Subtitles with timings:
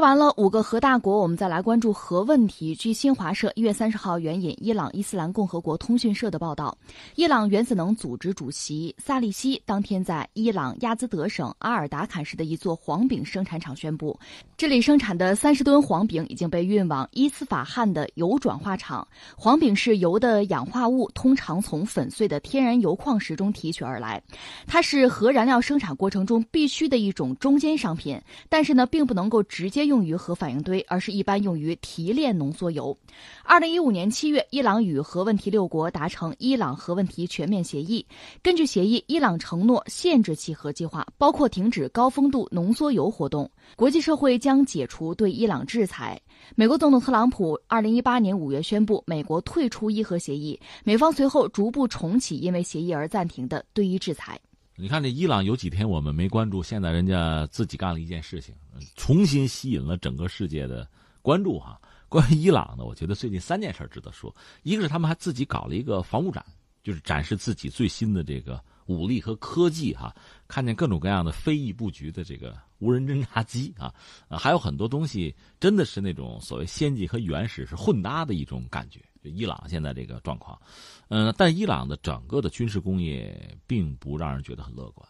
[0.00, 2.74] 说完了五个核大国，我们再来关注核问题。
[2.74, 6.74] 据新华社一月三十号援引伊朗伊斯兰共和国通讯社的报道，
[7.16, 14.18] 伊朗原子能组织主席萨利希当天在伊朗亚兹德省阿尔达坎市的一座黄饼生产厂宣布，
[14.56, 19.06] 这里生产的三十吨黄饼已经被运往伊斯法罕的油转化厂。
[19.36, 24.22] 黄饼是油的氧化物，通常从粉碎的天然油矿石中提取而来，
[24.66, 29.89] 它是核燃料生产过程中必须的一种中间商品，但是呢，并不能够直接。
[29.90, 32.96] 用于核反应堆，而是一般用于提炼浓缩铀。
[33.42, 38.06] 二零一五年七月，伊朗与核问题六国达成伊朗核问题全面协议。
[38.40, 43.50] 根据协议，伊朗承诺限制其核计划，包括停止高风度浓缩铀活动。
[43.74, 46.20] 国际社会将解除对伊朗制裁。
[46.54, 54.40] 美国总统特朗普二零一八年五月宣布美国退出伊核协议，美方随后逐步重启因为协议而暂停的对伊制裁。
[54.80, 58.54] 你看这伊朗有几天我们没关注，现在人家自己干了一件事情，
[58.96, 60.88] 重新吸引了整个世界的
[61.20, 61.78] 关注哈。
[62.08, 66.42] 关于伊朗呢，我觉得最近三件事值得说，一个是他们还自己搞了一个防务展，
[66.82, 70.16] 就是展示自己最新的这个武力和科技哈，
[70.48, 73.92] 看见各种各样的飞翼布局的这个无人侦察机啊，
[74.30, 78.98] 还有很多东西真的是那种所谓先进和原始是混搭的一种感觉。
[79.22, 80.60] 就伊朗现在这个状况，
[81.08, 85.06] 嗯，但伊朗的整个的军事工业并不让人觉得很乐观，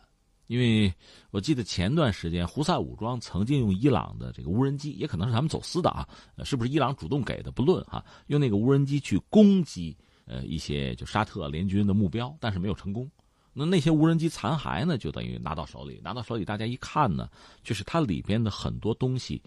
[0.49, 0.93] 因为
[1.31, 6.09] 我记得前段时间胡塞武装曾经用伊朗的这个无人机，也可能是他们走私的啊，
[6.45, 13.09] 是不是伊朗主动给的不论哈，用那个无人机去攻击呃一些就沙特联军的目标，但是没有成功。
[13.53, 17.29] 那那些无人机残骸呢，就等于拿到手里，拿到手里大家一看呢，
[17.63, 19.43] 就是它里边的很多东西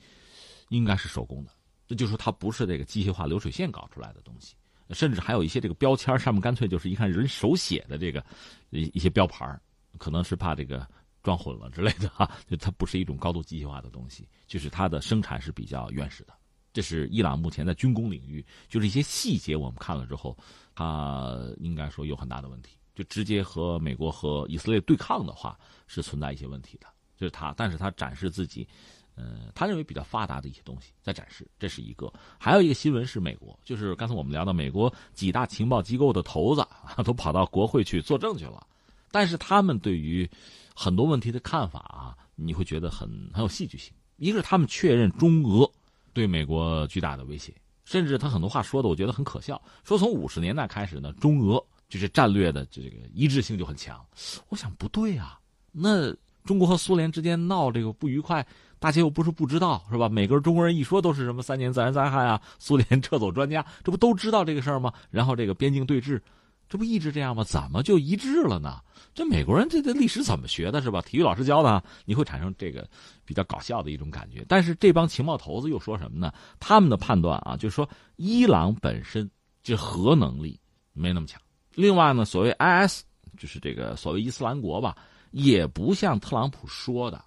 [0.69, 1.51] 应该是手工的。
[1.95, 4.55] 就说它不是这个机械化流水线搞出来的东西，
[4.91, 8.23] 甚至还有一些这个标签上面干脆就是一看人手写的这个
[8.69, 9.59] 一一些标牌
[9.97, 10.87] 可能是怕这个
[11.21, 16.33] 装混了之类的哈，就它不是一种高度机械化的东西，就是它的生产是比较原始的。
[16.73, 20.37] 这是伊朗目前在军工领域，就是一些细节我们看了之后，
[20.75, 25.57] 它应该说有很大的问题，就直接和美国和以色列对抗的话
[25.87, 26.87] 是存在一些问题的。
[27.15, 28.67] 就是它，但是它展示自己。
[29.15, 32.11] 呃，他认为比较发达的一些东西在展示，这是一个。
[32.37, 36.65] 还有一个新闻是美国，就是刚才我们聊到美国几大情报机构的头子
[37.05, 38.65] 都跑到国会去作证去了，
[39.11, 40.29] 但是他们对于
[40.75, 43.93] 很多问题的看法啊，你会觉得很很有戏剧性。
[44.17, 45.69] 一个是他们确认中俄
[46.13, 47.53] 对美国巨大的威胁，
[47.83, 54.03] 甚至他很多话说的我觉得很可笑，说从五十年代开始呢，中俄就是战略的这个一致性就很强。
[54.49, 55.39] 我想不对啊，
[55.71, 58.45] 那中国和苏联之间闹这个不愉快。
[58.79, 60.09] 大家又不是不知道，是吧？
[60.09, 64.91] 每个中国人一说都是什么三年自然灾害啊，苏联撤走专家，这不都知道这个事儿吗？
[65.09, 66.19] 然后这个边境对峙，
[66.67, 67.45] 这不一直这样吗？
[67.45, 68.81] 怎么就一致了呢？
[69.13, 71.01] 这美国人这这历史怎么学的，是吧？
[71.01, 72.85] 体育老师教的，你会产生这个
[73.23, 74.43] 比较搞笑的一种感觉。
[74.49, 76.33] 但是这帮情报头子又说什么呢？
[76.59, 77.87] 他们的判断啊，就是说
[78.17, 79.31] 伊朗本身
[79.63, 80.59] 这核能力
[80.91, 81.41] 没那么强。
[81.73, 83.03] 另外呢，所谓 IS，
[83.37, 84.93] 就是这个所谓伊斯兰国吧，
[85.33, 87.21] 也不像特朗普说的。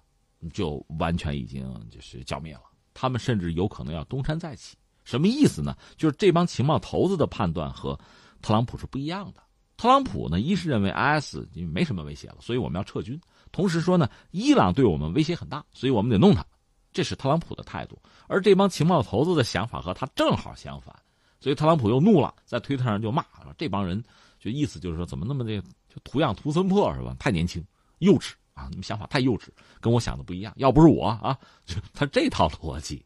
[0.53, 2.61] 就完全已经就是剿灭了，
[2.93, 4.77] 他们甚至有可能要东山再起。
[5.03, 5.75] 什么意思呢？
[5.97, 7.99] 就是这帮情报头子的判断和
[8.39, 9.41] 特朗普是不一样的。
[9.77, 11.37] 特朗普呢，一是认为 IS
[11.73, 13.17] 没什么威胁了，所以我们要撤军；
[13.51, 16.45] 同时说呢，伊朗对我们威胁很大，所以我们得弄他。
[16.93, 17.99] 这是特朗普的态度。
[18.27, 20.95] 而这帮情报头子的想法和他正好相反，
[21.39, 24.03] 所以特朗普又怒了，在推特上就骂说：“这帮人
[24.39, 27.15] 就意思就是说，怎么那么这就图样图森破是吧？
[27.17, 27.63] 太年轻，
[27.99, 29.49] 幼稚。”啊，你们想法太幼稚，
[29.79, 30.51] 跟我想的不一样。
[30.55, 33.05] 要不是我啊，就 他这套逻辑。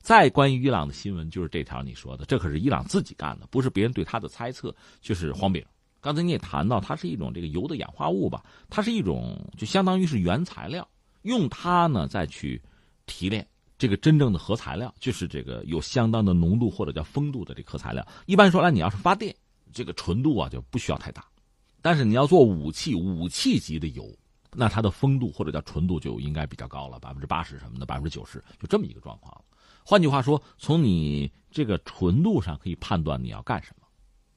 [0.00, 4.74] 再关于伊朗的新闻，就是这条你说的，这可是伊朗自己干的，不是别人对他的猜测。
[5.02, 5.62] 就是黄饼，
[6.00, 8.42] 刚才你也谈到，它是一种这个油的氧化物吧？
[8.70, 10.88] 它是一种就相当于是原材料，
[11.22, 12.58] 用它呢再去
[13.04, 13.46] 提炼
[13.76, 18.06] 这个真正的核材料，就是这个有相当的浓度或者叫风度的这个核材料。
[18.24, 19.36] 一般说来，你要是发电，
[19.74, 21.22] 这个纯度啊就不需要太大，
[21.82, 24.10] 但是你要做武器，武器级的油。
[24.56, 29.44] 那它的风度或者叫纯度就应该比较高了，百分之八十什么的，百分之九十，就这么一个状况
[29.84, 33.86] 换句话说，从你这个纯度上可以判断你要干什么。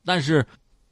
[0.06, 0.46] 但是，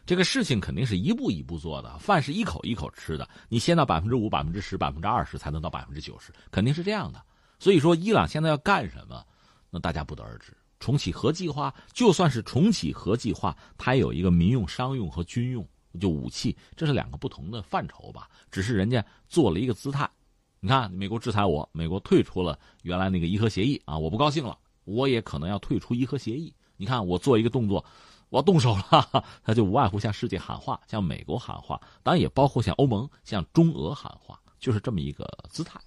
[0.05, 3.29] 这个事情肯定是一步一步做的，饭是一口一口吃的。
[3.49, 7.21] 你先到百分之五、百分之十、百分之二十，才能到百分之九十，肯定是这样的。
[7.59, 9.23] 所以说，伊朗现在要干什么，
[9.69, 10.55] 那大家不得而知。
[10.79, 15.67] 重启核计划，就算是重启核计划，它有一个民用、商用和军用。
[15.99, 18.29] 就武器，这是两个不同的范畴吧？
[18.51, 20.09] 只是人家做了一个姿态。
[20.59, 26.53] 你看，美国制裁我，美国退出了原来那个伊核协议啊，我不高兴了，我也可能要退出伊核协议。
[26.77, 27.83] 你看，我做一个动作，
[28.29, 35.79] 我动手了， 他就无外乎向世界喊话，向美国喊话，当然也包括向欧盟、向中俄喊话，就是这么一个姿态。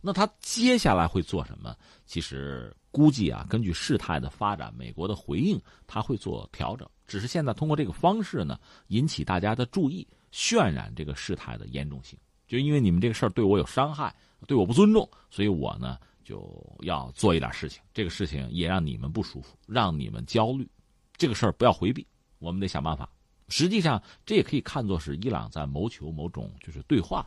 [0.00, 1.74] 那他接下来会做什么？
[2.06, 6.88] 其实估计啊，根据事态的发展，美国的回应他会做调整。
[7.08, 8.56] 只是现在通过这个方式呢，
[8.86, 12.16] 引起大家的注意，渲染这个事态的严重性。
[12.46, 14.14] 就因为你们这个事儿对我有伤害，
[14.46, 16.48] 对我不尊重，所以我呢就
[16.82, 17.82] 要做一点事情。
[17.92, 20.70] 这个事情也让你们不舒服，让你们焦虑。
[21.16, 22.06] 这个事儿不要回避，
[22.38, 23.10] 我们得想办法。
[23.48, 27.26] 实际上，这也可以看作是伊朗在谋求某种就是对话，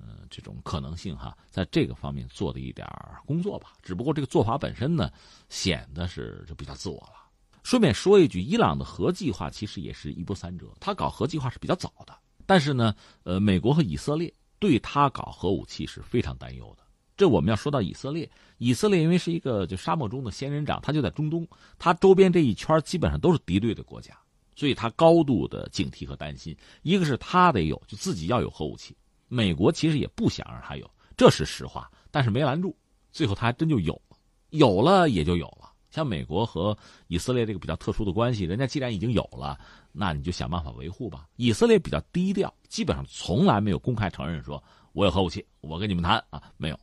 [0.00, 2.86] 呃，这种可能性哈，在这个方面做的一点
[3.26, 3.74] 工作吧。
[3.82, 5.10] 只不过这个做法本身呢，
[5.48, 7.14] 显得是就比较自我了。
[7.62, 16.84] 顺便说一句，伊朗的核计划其实也是一波三折，他搞核计划是比较早的，但是呢，呃，美国和以色列对他搞核武器是非常担忧的。
[17.16, 21.46] 这我们要说到以色列，以色列因为是一个就沙漠中的仙人掌，它就在中东，
[21.78, 24.18] 它周边这一圈基本上都是敌对的国家。
[24.56, 28.94] 所以他高度的警惕和担心，一个是他得有，就自己要有核武器。
[29.32, 32.76] 美国其实也不想让他有，这是实话，但是没拦住，
[33.12, 34.16] 最后他还真就有了，
[34.50, 35.70] 有了也就有了。
[35.88, 39.56] 像美国和以色列这个比较特殊的关系，人家既然已经有了，
[39.92, 41.28] 那你就想办法维护吧。
[41.36, 44.60] 以色列比较低调，基本上从来没有公开承认说
[44.92, 46.78] 我有核武器，我跟你们谈啊，没有，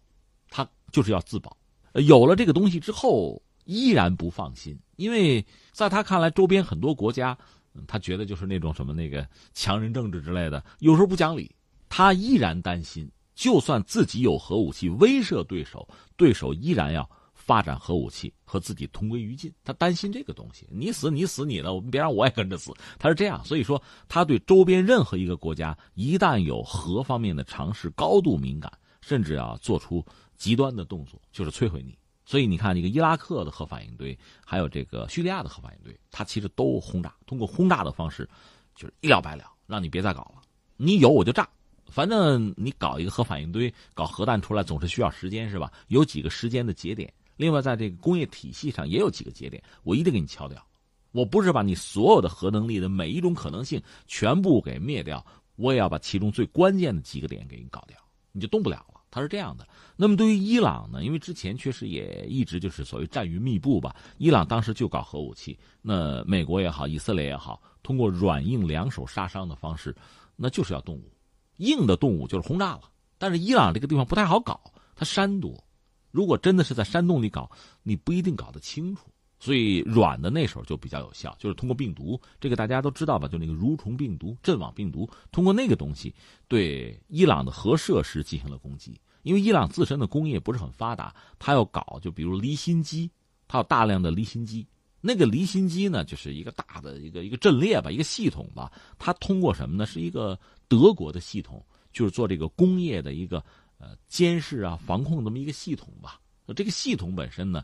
[0.49, 1.55] 他就是要自保。
[1.95, 7.37] 有了这个东西之后，依然不放心，因为在他看来，周边很多国家。
[7.85, 11.55] 他觉得就是那种什么那个强人政治之类的，有时候不讲理。
[11.89, 19.53] 他依然担心，就算自己有核武器威慑对手，对手依然要发展核武器和自己同归于尽。
[19.63, 22.73] 他担心这个东西，你死你死你的，我们别让我也跟着死。
[22.99, 30.05] 他是这样，所以说他对周边任何一个国家一旦有核方面的尝试，高度敏感，甚至要做出
[30.35, 31.97] 极端的动作，就是摧毁你。
[32.25, 38.29] 所以你看，这个伊拉克的核反应堆，还有这个叙利亚的核反应堆，它其实都轰炸，通过轰炸的方式，
[38.75, 40.41] 就是一了百了，让你别再搞了。
[40.75, 41.47] 你有我就炸，
[41.89, 45.71] 反正你搞一个核反应堆，搞核弹出来总是需要时间，是吧？
[45.87, 47.11] 有几个时间的节点。
[47.35, 50.63] 另外，在这个工业体系上也有几个节点，我一定给你敲掉。
[51.11, 55.25] 我不是把你所有的核能力的每一种可能性全部给灭掉，
[55.55, 57.97] 我也要把其中最关键的几个点给你搞掉，
[58.31, 59.01] 你就动不了了。
[59.09, 61.03] 它是这样的，那么对于伊朗呢？
[61.03, 63.95] 因为之前确实也一直就是所谓战云密布吧。
[64.17, 69.95] 伊朗当时就搞核武器，那美国也好，以色列也好，通过软硬两手杀伤的方式，
[70.35, 71.09] 那就是要动武。
[71.57, 72.81] 硬的动物就是轰炸了。
[73.17, 74.59] 但是伊朗这个地方不太好搞，
[74.95, 75.63] 它山多，
[76.11, 77.49] 如果真的是在山洞里搞，
[77.83, 79.07] 你不一定搞得清楚。
[79.39, 83.27] 所以软的那时候就比较有效，就是通过病毒，这个大家都知道吧？
[83.27, 86.11] 就那个蠕虫病毒、阵网病毒，通过那个东西
[86.47, 88.99] 对伊朗的核设施进行了攻击。
[89.21, 93.11] 因为伊朗自身的工业不是很发达，它要搞就比如离心机，
[93.47, 94.65] 它有大量的离心机。
[95.01, 98.71] 那个离心机呢，就是一个大的一个一个阵列吧，一个系统吧。
[98.97, 99.85] 它通过什么呢？
[99.85, 101.63] 是一个德国的系统，
[101.93, 103.43] 就是做这个工业的一个
[103.77, 106.19] 呃监视啊、防控这么一个系统吧。
[106.55, 107.63] 这个系统本身呢，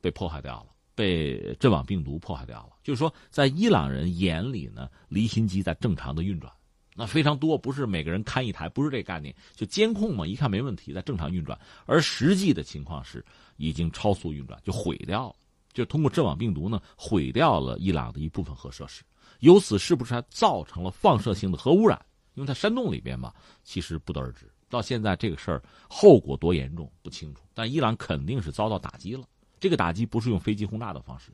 [0.00, 0.66] 被破坏掉了。
[0.96, 2.76] 被阵网病毒破坏掉了。
[2.84, 6.52] 就是说，在伊朗人眼里呢，离心机在正常的运转，
[6.94, 11.58] 那非常多，不是每个人看一台，不是这概念，就监控嘛，一看没问题，在正常运转。
[11.84, 13.24] 而实际的情况是，
[13.56, 15.34] 已经超速运转，就毁掉了，
[15.74, 19.04] 就通过阵网病毒呢，毁掉了伊朗的一部分核设施。
[19.40, 22.00] 由此是不是还造成了放射性的核污染？
[22.34, 24.50] 因为在山洞里边嘛，其实不得而知。
[24.70, 29.24] 到现在这个事儿后果多严重不清楚，但伊朗肯定是遭到打击了。
[29.60, 31.30] 这个打击不是用飞机轰炸的方式，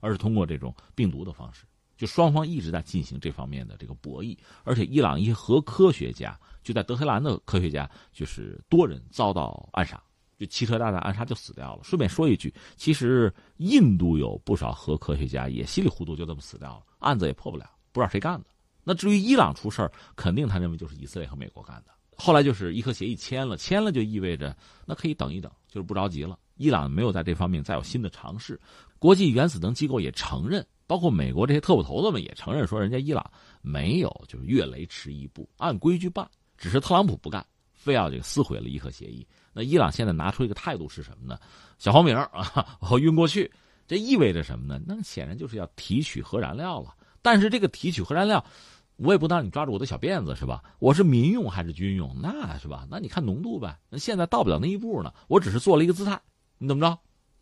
[0.00, 1.64] 而是通过这种病毒的方式。
[1.96, 10.02] 就双方一直在进行这方面的这个博弈，而且伊朗一些核科学家就在德黑兰的科学家就是多人遭到暗杀，
[10.38, 11.82] 就汽车大战暗杀就死掉了。
[11.82, 18.46] 顺便说一句，其实印度有不少核科学家也稀里糊涂就这么死掉了，案子也破不了，不知道谁干的。
[18.82, 21.92] 那至于伊朗出事儿，肯定他认为就是以色列和美国干的。
[22.16, 26.38] 后来就是伊核协议签了，签了就意味着那可以等一等，就是不着急了。
[26.56, 28.60] 伊朗没有在这方面再有新的尝试，
[28.98, 33.28] 国际原子能机构也承认，包括美国这些特务头子们也承认，说人家伊朗
[33.62, 39.26] 没有就是越雷池一步，按规矩办，只是特朗普不干，非要这个撕毁了伊核协议。
[39.54, 41.38] 那伊朗现在拿出一个态度是什么呢？
[41.78, 43.50] 小黄名啊，我晕过去，
[43.86, 44.78] 这意味着什么呢？
[44.86, 46.94] 那显然就是要提取核燃料了。
[47.22, 48.44] 但是这个提取核燃料。
[48.96, 50.62] 我也不当你抓住我的小辫子，是吧？
[50.78, 52.16] 我是民用还是军用？
[52.22, 52.86] 那是吧？
[52.88, 53.76] 那你看浓度呗。
[53.90, 55.12] 那现在到不了那一步呢。
[55.26, 56.22] 我只是做了一个姿态，
[56.58, 56.96] 你怎么着？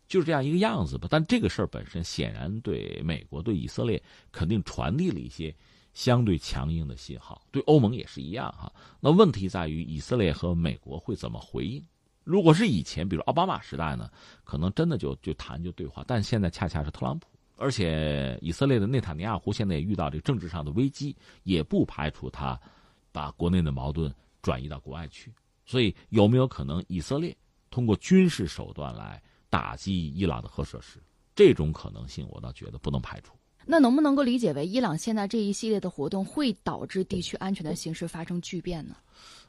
[0.07, 1.07] 就是这样一个样子吧。
[1.11, 4.01] 但这个事儿本身显然对美国、对以色列
[4.31, 5.55] 肯定传递了一些
[5.93, 8.73] 相对强硬的信号，对欧盟也是一样哈。
[8.99, 11.83] 那问题在于以色列和美国会怎么回应？
[12.23, 14.09] 如果是以前，比如奥巴马时代呢，
[14.43, 16.03] 可能真的就就谈就对话。
[16.07, 17.27] 但现在恰恰是特朗普。
[17.55, 22.59] 而且，以色列的内塔尼亚胡现在也遇到这个政治上的危机，也不排除他
[23.11, 25.31] 把国内的矛盾转移到国外去。
[25.65, 27.35] 所以，有没有可能以色列
[27.69, 31.01] 通过军事手段来打击伊朗的核设施。
[31.35, 33.33] 这种可能性，我倒觉得不能排除。
[33.65, 38.95] 那能不能够理解为，伊朗现在这一系列的活动会导致地区安全的形势发生巨变呢？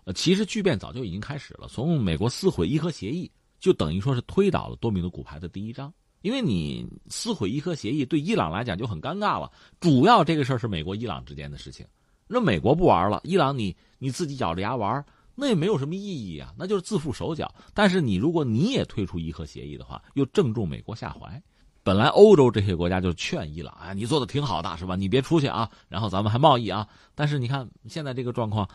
[0.04, 1.66] 呃，其实巨变早就已经开始了。
[1.68, 5.92] 从美国撕毁伊核协议，就等于说是推倒了多米诺骨牌的第一章。
[6.22, 9.50] 因为你撕毁伊核协议，对伊朗来讲就很尴尬了。
[9.78, 11.86] 主要这个事儿是美国伊朗之间的事情，
[12.26, 17.54] 那美国不玩了，伊朗你你自己咬着牙玩，那也没有什么意义啊，那就是自缚手脚。
[17.74, 21.42] 但是你如果你也退出伊核协议的话，又正中美国下怀。
[21.82, 24.96] 本来欧洲这些国家就劝伊朗，哎，你做的挺好的，是吧？
[24.96, 26.88] 你别出去啊，然后咱们还贸易啊。
[27.14, 28.66] 但是你看现在这个状况，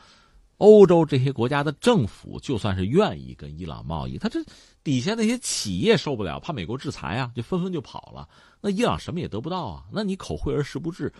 [0.60, 4.40] 欧洲这些国家的政府就算是愿意跟伊朗贸易，他这
[4.84, 8.30] 底下那些企业受不了，怕美国制裁啊，就纷纷就跑了。
[8.62, 11.12] 那伊朗什么也得不到啊，那你口惠而实不至，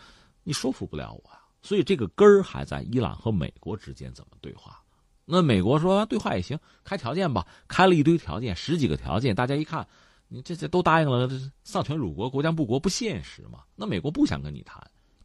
[0.44, 1.42] 你说服不了我啊。
[1.62, 4.80] 所以这个根儿还在伊朗和美国之间怎么对话。
[5.26, 9.88] 那美国说对话也行，开条件吧，开了一堆条件，十几个条件，大家一看。
[10.32, 11.28] 你这这都答应了，
[11.64, 13.64] 丧权辱国、国将不国不现实嘛？
[13.76, 14.80] 那美国不想跟你谈，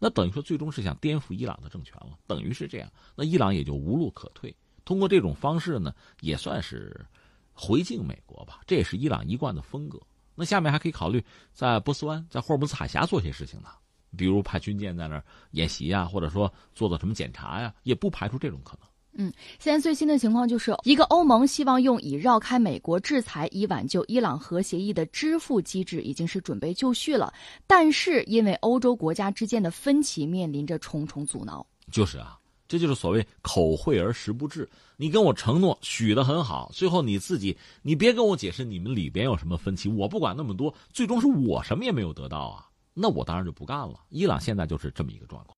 [0.05, 2.93] 那等于说最终是想颠覆伊朗的政权了，等于是这样。
[3.17, 7.07] 那伊朗也就无路可退，通过这种方式呢，也算是
[7.55, 8.61] 回敬美国吧。
[8.67, 9.99] 这也是伊朗一贯的风格。
[10.35, 13.69] 那下面还可以考虑在波斯湾、在霍尔木兹海峡做些事情呢，
[14.15, 18.87] 比如派军舰在那儿演习啊，或者说做做什么检查呀，也不排除这种可能。
[19.17, 27.33] 嗯，现在最新的情况就是，一个欧盟希望用以绕开美国制裁以挽救伊朗核协议的支付机制，已经是准备就绪了。
[27.67, 31.65] 但是因为欧洲国家之间的分歧，面临着重重阻挠。
[31.93, 34.69] 就是啊，这就是所谓口惠而实不至。
[34.97, 44.01] 你跟我承诺许的很好，最后你自己，你别跟我解释你们里边有什么分歧，我不管那么多，最终是我什么也没有得到啊，那我当然就不干了。
[44.09, 45.53] 伊朗现在就是这么一个状况。